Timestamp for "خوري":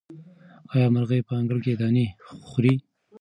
2.49-2.73